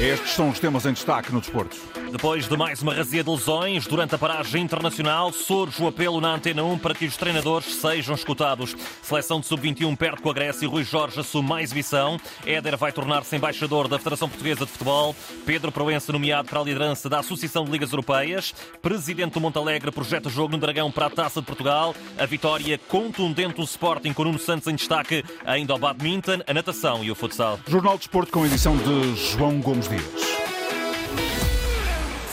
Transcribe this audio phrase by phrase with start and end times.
[0.00, 1.76] Estes são os temas em destaque no desporto.
[2.10, 6.34] Depois de mais uma razia de lesões, durante a paragem internacional, surge o apelo na
[6.34, 8.76] Antena 1 para que os treinadores sejam escutados.
[9.00, 12.18] Seleção de Sub-21 perde com a Grécia e Rui Jorge assume mais exibição.
[12.44, 15.14] Éder vai tornar-se embaixador da Federação Portuguesa de Futebol.
[15.46, 18.52] Pedro Proença nomeado para a liderança da Associação de Ligas Europeias.
[18.82, 21.94] Presidente do Montalegre projeta jogo no Dragão para a Taça de Portugal.
[22.18, 27.04] A vitória contundente do Sporting com Nuno Santos em destaque ainda ao badminton, a natação
[27.04, 27.60] e o futsal.
[27.68, 30.39] Jornal de Desporto com edição de João Gomes Dias.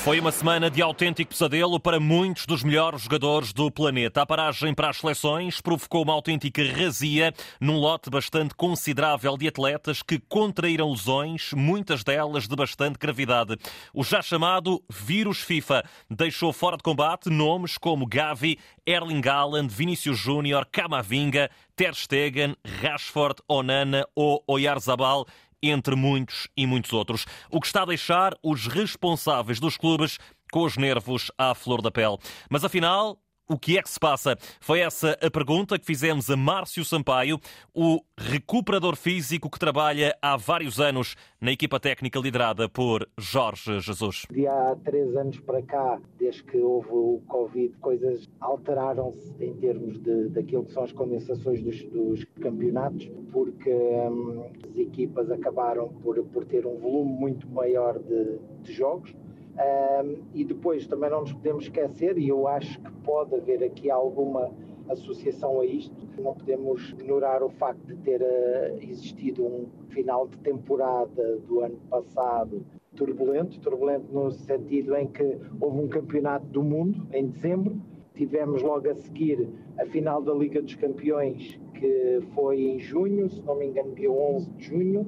[0.07, 4.21] Foi uma semana de autêntico pesadelo para muitos dos melhores jogadores do planeta.
[4.21, 10.01] A paragem para as seleções provocou uma autêntica razia num lote bastante considerável de atletas
[10.01, 13.57] que contraíram lesões, muitas delas de bastante gravidade.
[13.93, 20.17] O já chamado vírus FIFA deixou fora de combate nomes como Gavi, Erling Haaland, Vinícius
[20.17, 25.25] Júnior, Camavinga, Ter Stegen, Rashford, Onana ou Oyarzabal
[25.61, 27.25] entre muitos e muitos outros.
[27.49, 30.17] O que está a deixar os responsáveis dos clubes
[30.51, 32.17] com os nervos à flor da pele.
[32.49, 34.35] Mas afinal, o que é que se passa?
[34.59, 37.39] Foi essa a pergunta que fizemos a Márcio Sampaio,
[37.73, 44.25] o recuperador físico que trabalha há vários anos na equipa técnica liderada por Jorge Jesus.
[44.29, 49.99] De há três anos para cá, desde que houve o Covid, coisas alteraram-se em termos
[49.99, 56.21] de, daquilo que são as condensações dos, dos campeonatos, porque hum, as equipas acabaram por,
[56.25, 59.15] por ter um volume muito maior de, de jogos
[59.57, 63.89] um, e depois também não nos podemos esquecer, e eu acho que pode haver aqui
[63.89, 64.51] alguma
[64.89, 70.37] associação a isto, não podemos ignorar o facto de ter uh, existido um final de
[70.37, 77.07] temporada do ano passado turbulento turbulento no sentido em que houve um campeonato do mundo
[77.11, 77.79] em dezembro,
[78.15, 79.47] tivemos logo a seguir
[79.79, 84.11] a final da Liga dos Campeões, que foi em junho, se não me engano, dia
[84.11, 85.07] 11 de junho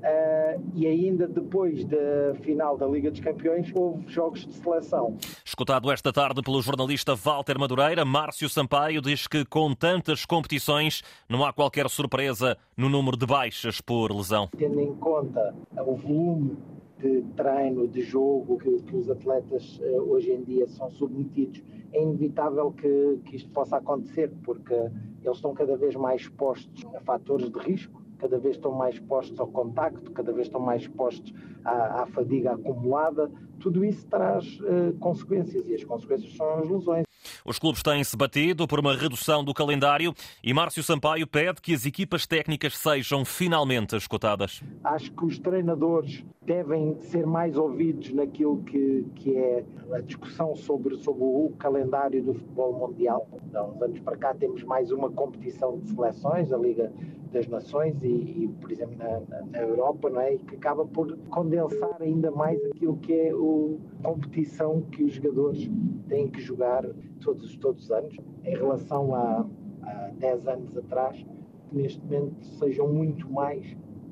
[0.00, 5.18] Uh, e ainda depois da final da Liga dos Campeões houve jogos de seleção.
[5.44, 11.44] Escutado esta tarde pelo jornalista Walter Madureira, Márcio Sampaio diz que com tantas competições não
[11.44, 14.48] há qualquer surpresa no número de baixas por lesão.
[14.56, 16.56] Tendo em conta o volume
[16.98, 22.02] de treino, de jogo que, que os atletas uh, hoje em dia são submetidos, é
[22.02, 27.50] inevitável que, que isto possa acontecer, porque eles estão cada vez mais expostos a fatores
[27.50, 31.32] de risco cada vez estão mais expostos ao contacto, cada vez estão mais expostos
[31.64, 33.30] à, à fadiga acumulada.
[33.58, 37.09] Tudo isso traz uh, consequências e as consequências são as lesões.
[37.44, 41.86] Os clubes têm-se batido por uma redução do calendário e Márcio Sampaio pede que as
[41.86, 44.62] equipas técnicas sejam finalmente escutadas.
[44.84, 50.96] Acho que os treinadores devem ser mais ouvidos naquilo que, que é a discussão sobre,
[50.96, 53.28] sobre o calendário do futebol mundial.
[53.32, 56.92] Uns anos para cá temos mais uma competição de seleções, a Liga
[57.32, 59.20] das Nações e, e por exemplo, na,
[59.52, 60.36] na, Europa, não é?
[60.36, 65.70] que acaba por condensar ainda mais aquilo que é a competição que os jogadores
[66.10, 66.84] têm que jogar
[67.20, 69.46] todos, todos os anos, em relação a,
[69.82, 71.24] a 10 anos atrás,
[71.72, 73.64] neste momento sejam muito mais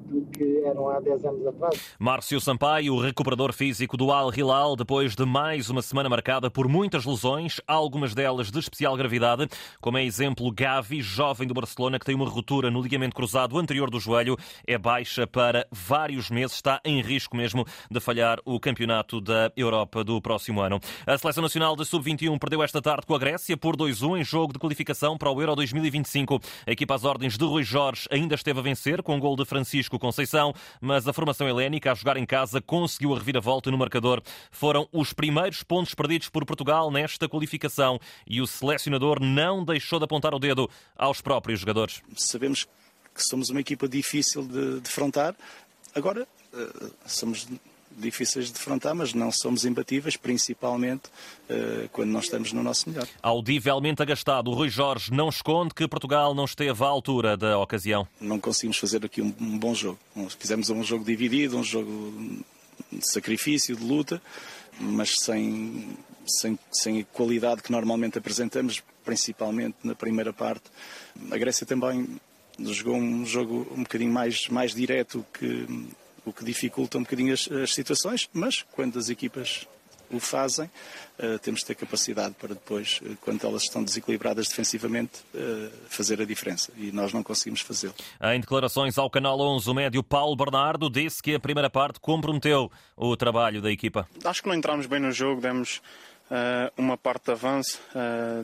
[0.09, 1.97] do que eram há 10 anos atrás.
[1.99, 6.67] Márcio Sampaio, o recuperador físico do Al Hilal, depois de mais uma semana marcada por
[6.67, 9.49] muitas lesões, algumas delas de especial gravidade,
[9.81, 13.91] como é exemplo Gavi, jovem do Barcelona, que tem uma ruptura no ligamento cruzado anterior
[13.91, 14.37] do joelho,
[14.67, 20.03] é baixa para vários meses, está em risco mesmo de falhar o campeonato da Europa
[20.03, 20.81] do próximo ano.
[21.07, 24.53] A Seleção Nacional de Sub-21 perdeu esta tarde com a Grécia por 2-1 em jogo
[24.53, 26.41] de qualificação para o Euro 2025.
[26.67, 29.45] A equipa às ordens de Rui Jorge ainda esteve a vencer com um gol de
[29.45, 34.23] Francisco Conceição, mas a formação helénica a jogar em casa conseguiu a reviravolta no marcador.
[34.51, 40.05] Foram os primeiros pontos perdidos por Portugal nesta qualificação e o selecionador não deixou de
[40.05, 42.03] apontar o dedo aos próprios jogadores.
[42.17, 42.67] Sabemos
[43.15, 45.35] que somos uma equipa difícil de defrontar.
[45.95, 47.47] Agora, eh, somos
[48.01, 51.09] difíceis de defrontar, mas não somos imbatíveis, principalmente
[51.51, 53.07] uh, quando nós estamos no nosso melhor.
[53.23, 58.07] Audivelmente agastado, o Rui Jorge não esconde que Portugal não esteve à altura da ocasião.
[58.21, 59.99] Não conseguimos fazer aqui um, um bom jogo.
[60.39, 62.45] Fizemos um jogo dividido, um jogo
[62.91, 64.23] de sacrifício, de luta,
[64.81, 65.97] mas sem,
[66.27, 70.65] sem, sem a qualidade que normalmente apresentamos, principalmente na primeira parte.
[71.31, 72.19] A Grécia também
[72.59, 75.67] jogou um jogo um bocadinho mais, mais direto que
[76.29, 79.67] o que dificulta um bocadinho as, as situações, mas quando as equipas
[80.11, 80.71] o fazem,
[81.19, 86.21] uh, temos de ter capacidade para depois, uh, quando elas estão desequilibradas defensivamente, uh, fazer
[86.21, 86.73] a diferença.
[86.77, 87.95] E nós não conseguimos fazê-lo.
[88.23, 92.71] Em declarações ao Canal 11, o médio Paulo Bernardo disse que a primeira parte comprometeu
[92.97, 94.09] o trabalho da equipa.
[94.25, 95.81] Acho que não entramos bem no jogo, demos
[96.77, 97.81] uma parte de avanço,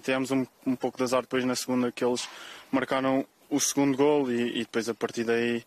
[0.03, 2.27] tivemos um, um, pouco de azar depois na segunda que eles
[2.73, 5.63] marcaram o segundo gol e, e depois a partir daí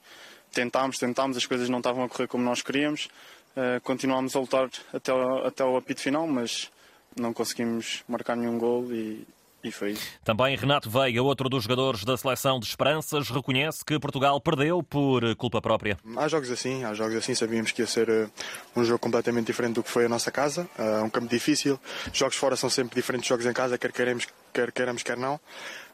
[0.52, 3.10] tentámos, tentámos, as coisas não estavam a correr como nós queríamos.
[3.58, 5.12] uh, continuámos a lutar até,
[5.46, 6.70] até o apito final, mas
[7.16, 9.28] não conseguimos marcar nenhum gol e,
[9.64, 10.08] e foi isso.
[10.24, 15.36] Também Renato Veiga, outro dos jogadores da seleção de esperanças, reconhece que Portugal perdeu por
[15.36, 15.98] culpa própria.
[16.16, 18.32] Há jogos assim, há jogos assim, sabíamos que ia ser uh,
[18.76, 21.80] um jogo completamente diferente do que foi a nossa casa, uh, um campo difícil.
[22.14, 25.40] Jogos fora são sempre diferentes de jogos em casa, quer queremos, quer queiramos, quer não.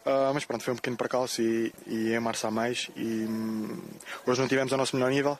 [0.05, 2.89] Uh, mas pronto, foi um pequeno percalço e, e em março há mais.
[2.95, 3.81] E um,
[4.25, 5.39] hoje não tivemos o nosso melhor nível,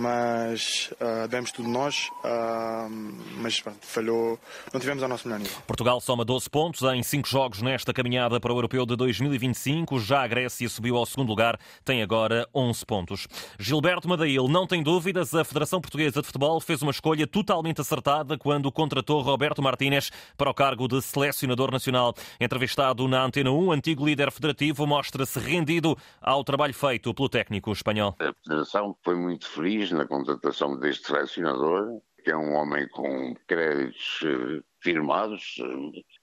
[0.00, 2.90] mas uh, demos tudo nós, uh,
[3.36, 4.38] mas pronto, falhou,
[4.72, 5.56] não tivemos ao nosso melhor nível.
[5.66, 10.00] Portugal soma 12 pontos em 5 jogos nesta caminhada para o Europeu de 2025.
[10.00, 13.28] Já a Grécia subiu ao segundo lugar, tem agora 11 pontos.
[13.58, 18.38] Gilberto Madail, não tem dúvidas, a Federação Portuguesa de Futebol fez uma escolha totalmente acertada
[18.38, 22.14] quando contratou Roberto Martínez para o cargo de selecionador nacional.
[22.40, 27.70] Entrevistado na Antena 1, o antigo líder federativo mostra-se rendido ao trabalho feito pelo técnico
[27.70, 28.16] espanhol.
[28.18, 34.20] A Federação foi muito feliz na contratação deste selecionador, que é um homem com créditos
[34.24, 35.56] eh, firmados,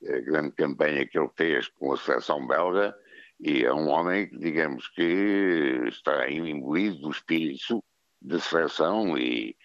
[0.03, 2.95] eh, a grande campanha que ele fez com a seleção belga,
[3.39, 7.83] e é um homem, digamos que está imbuído do espírito
[8.21, 9.56] de seleção e,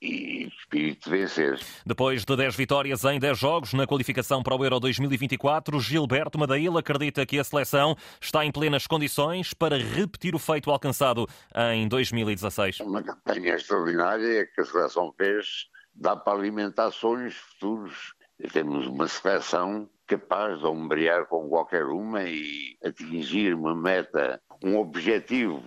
[0.00, 1.60] e espírito de vencer.
[1.84, 6.76] Depois de 10 vitórias em 10 jogos na qualificação para o Euro 2024, Gilberto Madail
[6.76, 11.28] acredita que a seleção está em plenas condições para repetir o feito alcançado
[11.72, 12.80] em 2016.
[12.80, 18.14] Uma campanha extraordinária que a seleção fez dá para alimentar sonhos futuros.
[18.52, 25.62] Temos uma seleção capaz de ombrear com qualquer uma e atingir uma meta, um objetivo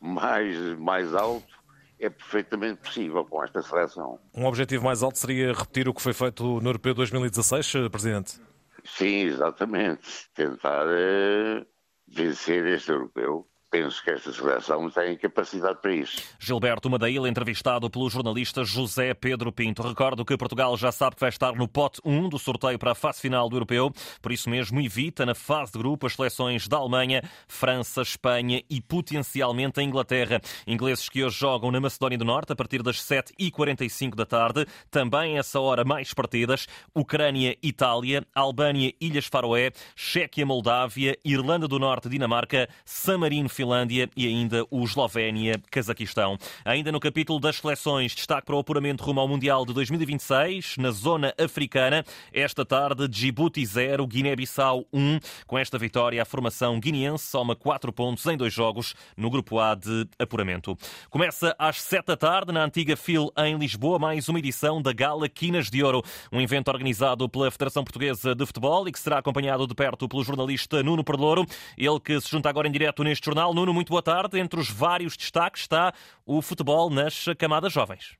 [0.00, 1.59] mais, mais alto
[2.00, 4.18] é perfeitamente possível com esta seleção.
[4.34, 8.40] Um objetivo mais alto seria repetir o que foi feito no Europeu 2016, eh, Presidente?
[8.84, 10.08] Sim, exatamente.
[10.34, 11.66] Tentar uh,
[12.08, 16.22] vencer este Europeu penso que esta seleção tem capacidade para isso.
[16.38, 19.82] Gilberto Madail, entrevistado pelo jornalista José Pedro Pinto.
[19.82, 22.94] Recordo que Portugal já sabe que vai estar no pote 1 do sorteio para a
[22.94, 26.78] fase final do Europeu, por isso mesmo evita na fase de grupo as seleções da
[26.78, 30.40] Alemanha, França, Espanha e potencialmente a Inglaterra.
[30.66, 34.66] Ingleses que hoje jogam na Macedónia do Norte a partir das 7h45 da tarde.
[34.90, 42.08] Também essa hora mais partidas, Ucrânia, Itália, Albânia, Ilhas Faroé, Chequia, Moldávia, Irlanda do Norte,
[42.08, 46.38] Dinamarca, San Marino, Finlândia e ainda o Eslovénia, Cazaquistão.
[46.64, 50.90] Ainda no capítulo das seleções, destaque para o apuramento rumo ao Mundial de 2026, na
[50.90, 52.02] zona africana.
[52.32, 55.18] Esta tarde, Djibouti 0, Guiné-Bissau 1.
[55.46, 59.74] Com esta vitória, a formação guineense soma 4 pontos em dois jogos no grupo A
[59.74, 60.74] de apuramento.
[61.10, 65.28] Começa às 7 da tarde, na antiga FIL em Lisboa, mais uma edição da Gala
[65.28, 66.02] Quinas de Ouro,
[66.32, 70.24] um evento organizado pela Federação Portuguesa de Futebol e que será acompanhado de perto pelo
[70.24, 71.44] jornalista Nuno Perlouro,
[71.76, 73.49] ele que se junta agora em direto neste jornal.
[73.54, 74.38] Nuno, muito boa tarde.
[74.38, 75.92] Entre os vários destaques está
[76.24, 78.19] o futebol nas camadas jovens.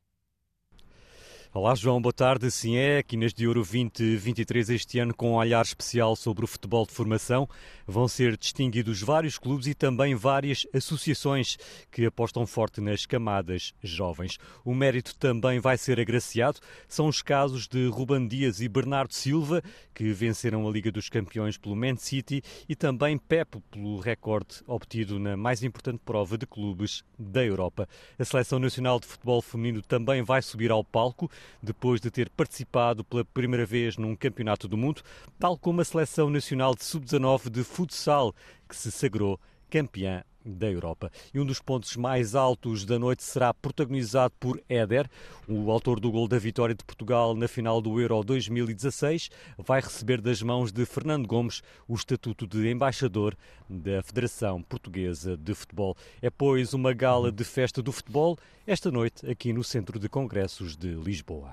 [1.52, 2.48] Olá João, boa tarde.
[2.48, 6.46] Sim, é aqui nas de Ouro 2023 este ano com um olhar especial sobre o
[6.46, 7.48] futebol de formação.
[7.84, 11.56] Vão ser distinguidos vários clubes e também várias associações
[11.90, 14.38] que apostam forte nas camadas jovens.
[14.64, 16.60] O mérito também vai ser agraciado.
[16.86, 19.60] São os casos de Ruban Dias e Bernardo Silva,
[19.92, 25.18] que venceram a Liga dos Campeões pelo Man City e também Pep pelo recorde obtido
[25.18, 27.88] na mais importante prova de clubes da Europa.
[28.16, 31.28] A Seleção Nacional de Futebol Feminino também vai subir ao palco
[31.62, 35.02] depois de ter participado pela primeira vez num campeonato do mundo,
[35.38, 38.34] tal como a Seleção Nacional de Sub-19 de Futsal,
[38.68, 41.10] que se sagrou campeã da Europa.
[41.32, 45.08] E um dos pontos mais altos da noite será protagonizado por Éder,
[45.46, 49.30] o autor do gol da vitória de Portugal na final do Euro 2016.
[49.58, 53.36] Vai receber das mãos de Fernando Gomes o estatuto de embaixador
[53.68, 55.96] da Federação Portuguesa de Futebol.
[56.20, 60.76] É, pois, uma gala de festa do futebol esta noite aqui no Centro de Congressos
[60.76, 61.50] de Lisboa.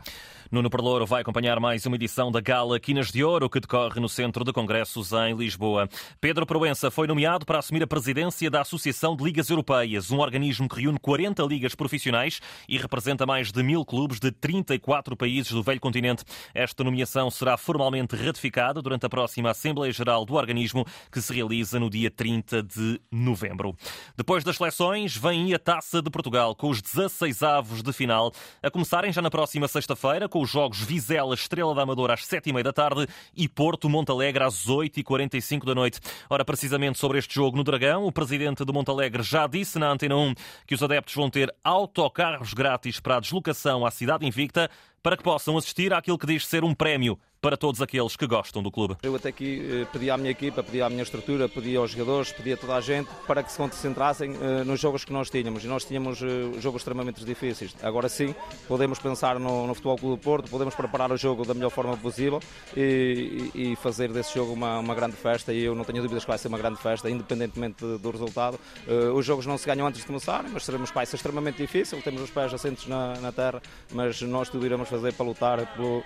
[0.52, 4.08] Nuno Perlouro vai acompanhar mais uma edição da Gala Quinas de Ouro que decorre no
[4.08, 5.90] Centro de Congressos em Lisboa.
[6.22, 10.70] Pedro Proença foi nomeado para assumir a presidência da Associação de Ligas Europeias, um organismo
[10.70, 15.64] que reúne 40 ligas profissionais e representa mais de mil clubes de 34 países do
[15.64, 16.24] velho continente.
[16.54, 21.80] Esta nomeação será formalmente ratificada durante a próxima Assembleia Geral do organismo, que se realiza
[21.80, 23.76] no dia 30 de novembro.
[24.16, 28.32] Depois das seleções, vem a Taça de Portugal, com os 16 avos de final,
[28.62, 32.64] a começarem já na próxima sexta-feira, com os jogos Vizela Estrela da Amadora às 7h30
[32.64, 36.00] da tarde e Porto Montalegre às 8h45 da noite.
[36.30, 40.16] Ora, precisamente sobre este jogo no Dragão, o presidente de Montalegre já disse na Antena
[40.16, 40.34] 1
[40.66, 44.70] que os adeptos vão ter autocarros grátis para a deslocação à cidade invicta
[45.02, 48.64] para que possam assistir àquilo que diz ser um prémio para todos aqueles que gostam
[48.64, 48.96] do clube.
[49.04, 52.32] Eu até aqui eh, pedi à minha equipa, pedi à minha estrutura, pedi aos jogadores,
[52.32, 55.64] pedi a toda a gente para que se concentrassem eh, nos jogos que nós tínhamos.
[55.64, 57.76] E nós tínhamos eh, jogos extremamente difíceis.
[57.82, 58.34] Agora sim,
[58.68, 61.96] podemos pensar no, no Futebol Clube do Porto, podemos preparar o jogo da melhor forma
[61.98, 62.40] possível
[62.76, 65.54] e, e, fazer desse jogo uma, uma, grande festa.
[65.54, 68.60] E eu não tenho dúvidas que vai ser uma grande festa, independentemente do resultado.
[69.14, 72.02] Os jogos não se ganham antes de começar, mas seremos vai ser extremamente difícil.
[72.02, 76.04] Temos os pés assentos na, na terra, mas nós tudo iremos fazer para lutar pelo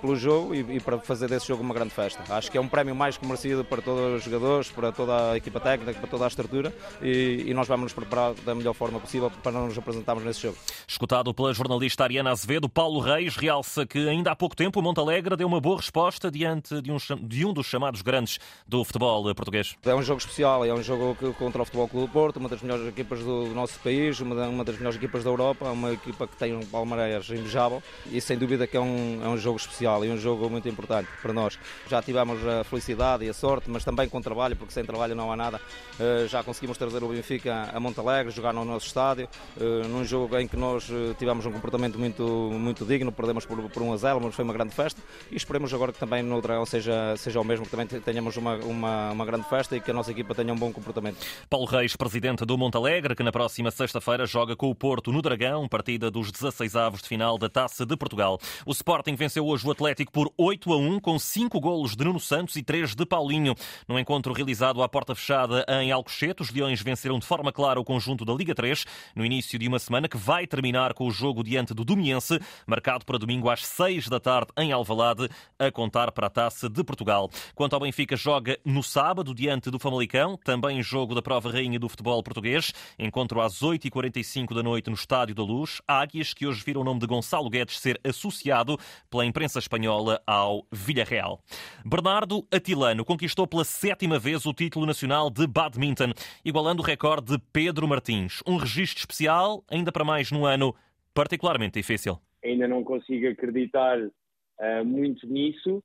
[0.00, 2.22] pelo jogo e, e, para fazer desse jogo uma grande festa.
[2.34, 5.36] Acho que é um prémio mais que merecido para todos os jogadores, para toda a
[5.36, 9.00] equipa técnica, para toda a estrutura e, e nós vamos nos preparar da melhor forma
[9.00, 10.56] possível para nos apresentarmos nesse jogo.
[10.86, 15.36] Escutado pela jornalista Ariana Azevedo, Paulo Reis realça que ainda há pouco tempo o Montalegre
[15.36, 19.76] deu uma boa resposta diante de um, de um dos chamados grandes do futebol português.
[19.84, 22.60] É um jogo especial, é um jogo contra o Futebol Clube do Porto, uma das
[22.60, 26.36] melhores equipas do nosso país, uma, uma das melhores equipas da Europa, uma equipa que
[26.36, 30.10] tem um palmarés invejável e sem dúvida que é um, é um jogo especial e
[30.10, 31.58] um jogo muito importante para nós.
[31.88, 35.32] Já tivemos a felicidade e a sorte, mas também com trabalho, porque sem trabalho não
[35.32, 35.60] há nada.
[35.98, 39.28] Eh, já conseguimos trazer o Benfica a Montalegre, jogar no nosso estádio,
[39.60, 42.22] eh, num jogo em que nós eh, tivemos um comportamento muito,
[42.52, 45.72] muito digno, perdemos por, por 1 a 0, mas foi uma grande festa e esperemos
[45.72, 49.26] agora que também no Dragão seja, seja o mesmo, que também tenhamos uma, uma, uma
[49.26, 51.18] grande festa e que a nossa equipa tenha um bom comportamento.
[51.48, 55.68] Paulo Reis, presidente do Montalegre, que na próxima sexta-feira joga com o Porto no Dragão,
[55.68, 58.38] partida dos 16 avos de final da Taça de Portugal.
[58.66, 62.20] O Sporting venceu hoje o Atlético por 8 a 1, com 5 golos de Nuno
[62.20, 63.54] Santos e 3 de Paulinho.
[63.88, 67.84] No encontro realizado à porta fechada em Alcochete, os Leões venceram de forma clara o
[67.84, 68.84] conjunto da Liga 3,
[69.14, 73.04] no início de uma semana que vai terminar com o jogo diante do Domiense, marcado
[73.04, 77.30] para domingo às 6 da tarde em Alvalade, a contar para a Taça de Portugal.
[77.54, 81.88] Quanto ao Benfica, joga no sábado diante do Famalicão, também jogo da prova rainha do
[81.88, 85.80] futebol português, encontro às 8h45 da noite no Estádio da Luz.
[85.86, 88.78] Águias, que hoje viram o nome de Gonçalo Guedes ser associado
[89.10, 91.40] pela imprensa espanhola ao Villarreal.
[91.84, 96.12] Bernardo Atilano conquistou pela sétima vez o título nacional de badminton,
[96.44, 98.42] igualando o recorde de Pedro Martins.
[98.46, 100.74] Um registro especial, ainda para mais num ano
[101.14, 102.18] particularmente difícil.
[102.44, 105.82] Ainda não consigo acreditar uh, muito nisso,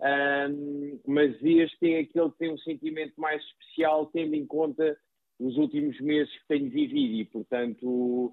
[0.00, 4.96] uh, mas este é aquele que tem um sentimento mais especial, tendo em conta
[5.38, 8.32] os últimos meses que tenho vivido e, portanto,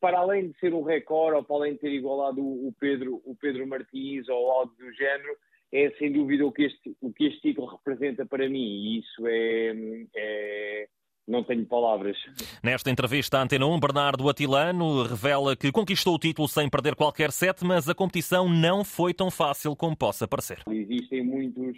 [0.00, 3.34] para além de ser um recorde ou para além de ter igualado o Pedro, o
[3.36, 5.36] Pedro Martins ou algo do género,
[5.72, 9.26] é sem dúvida o que este, o que este título representa para mim e isso
[9.26, 9.74] é,
[10.14, 10.88] é
[11.26, 12.16] não tenho palavras.
[12.62, 17.32] Nesta entrevista à Antena 1, Bernardo Atilano revela que conquistou o título sem perder qualquer
[17.32, 20.62] set, mas a competição não foi tão fácil como possa parecer.
[20.68, 21.76] Existem muitos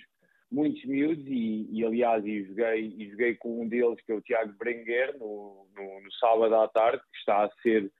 [0.51, 4.21] muitos miúdos e, e aliás, e joguei, e joguei com um deles, que é o
[4.21, 7.91] Tiago Berenguer, no, no, no, sábado à tarde, que está a ser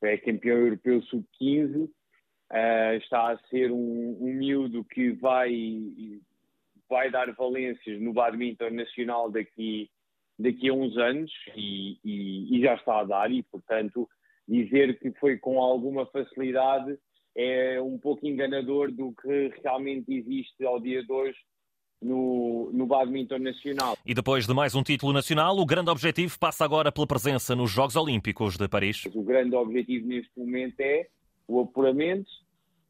[0.00, 5.52] é campeão europeu sub-15, uh, está a ser um, um miúdo que vai,
[6.88, 9.90] vai dar valências no badminton nacional daqui,
[10.38, 13.32] daqui a uns anos e, e, e já está a dar.
[13.32, 14.08] E, portanto,
[14.46, 16.96] dizer que foi com alguma facilidade
[17.36, 21.38] é um pouco enganador do que realmente existe ao dia de hoje
[22.00, 23.96] no, no badminton nacional.
[24.06, 27.70] E depois de mais um título nacional, o grande objetivo passa agora pela presença nos
[27.70, 29.04] Jogos Olímpicos de Paris.
[29.14, 31.08] O grande objetivo neste momento é
[31.46, 32.30] o apuramento.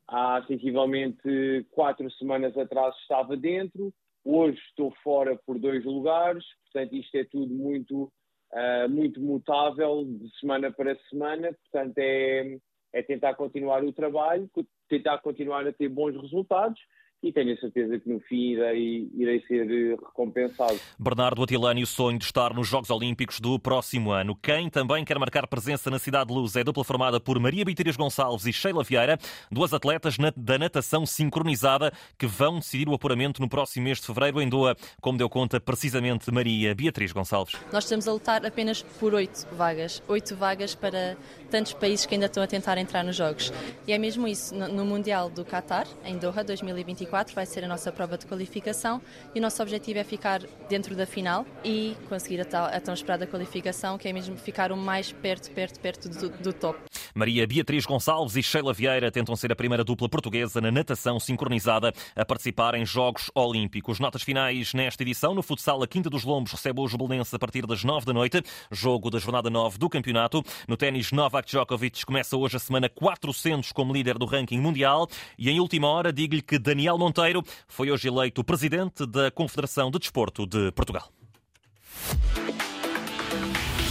[0.07, 3.93] Há sensivelmente quatro semanas atrás estava dentro,
[4.25, 10.31] hoje estou fora por dois lugares, portanto isto é tudo muito, uh, muito mutável de
[10.41, 12.59] semana para semana, portanto é,
[12.95, 14.51] é tentar continuar o trabalho,
[14.89, 16.81] tentar continuar a ter bons resultados
[17.23, 20.79] e tenho a certeza que no fim irei, irei ser eh, recompensado.
[20.99, 24.37] Bernardo Atilani, o sonho de estar nos Jogos Olímpicos do próximo ano.
[24.37, 27.65] Quem também quer marcar presença na Cidade de Luz é a dupla formada por Maria
[27.65, 29.19] Beatriz Gonçalves e Sheila Vieira,
[29.51, 34.41] duas atletas da natação sincronizada que vão decidir o apuramento no próximo mês de fevereiro
[34.41, 37.57] em Doha, como deu conta precisamente Maria Beatriz Gonçalves.
[37.73, 41.17] Nós estamos a lutar apenas por oito vagas, oito vagas para
[41.51, 43.53] tantos países que ainda estão a tentar entrar nos Jogos.
[43.89, 47.69] E é mesmo isso, no Mundial do Qatar, em Doha 2024, 2024 vai ser a
[47.69, 49.01] nossa prova de qualificação
[49.35, 52.95] e o nosso objetivo é ficar dentro da final e conseguir a, tal, a tão
[52.95, 56.79] esperada qualificação, que é mesmo ficar o mais perto, perto, perto do, do top.
[57.15, 61.93] Maria Beatriz Gonçalves e Sheila Vieira tentam ser a primeira dupla portuguesa na natação sincronizada
[62.15, 63.99] a participar em Jogos Olímpicos.
[63.99, 65.35] Notas finais nesta edição.
[65.35, 68.43] No futsal, a Quinta dos Lombos recebe o Jubelense a partir das 9 da noite,
[68.71, 70.43] jogo da jornada 9 do campeonato.
[70.69, 75.51] No ténis, Novak Djokovic começa hoje a semana 400 como líder do ranking mundial e
[75.51, 80.47] em última hora digo-lhe que Daniel Monteiro foi hoje eleito presidente da Confederação de Desporto
[80.47, 81.11] de Portugal.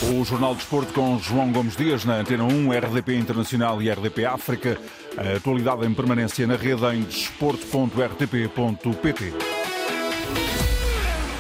[0.10, 4.26] O Jornal de Desporto com João Gomes Dias na Antena 1, RDP Internacional e RDP
[4.26, 4.80] África.
[5.18, 9.57] A atualidade em permanência na rede em desporto.rtp.pt.